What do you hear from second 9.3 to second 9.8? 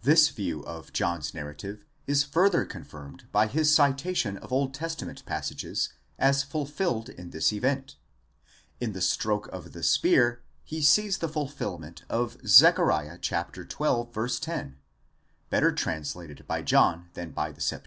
of